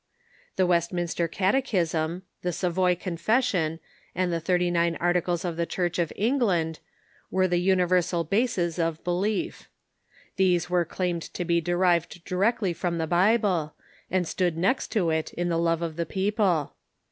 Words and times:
The 0.55 0.65
West 0.65 0.91
minster 0.91 1.27
Catechism, 1.27 2.23
the 2.41 2.51
Savoy 2.51 2.95
Confession, 2.95 3.79
and 4.15 4.33
the 4.33 4.39
Thirty 4.39 4.71
nine 4.71 4.95
Articles 4.95 5.45
of 5.45 5.57
the 5.57 5.67
Church 5.67 5.99
of 5.99 6.11
England 6.15 6.79
were 7.29 7.47
the 7.47 7.59
universal 7.59 8.23
bases 8.23 8.79
of 8.79 9.03
belief. 9.03 9.69
These 10.37 10.71
were 10.71 10.85
claimed 10.85 11.21
to 11.35 11.45
be 11.45 11.61
derived 11.61 12.25
directly 12.25 12.73
from 12.73 12.97
the 12.97 13.05
Bible, 13.05 13.75
and 14.09 14.27
stood 14.27 14.57
next 14.57 14.87
to 14.93 15.11
it 15.11 15.33
in 15.33 15.49
the 15.49 15.59
love 15.59 15.83
of 15.83 15.97
the 15.97 16.07
people. 16.07 16.73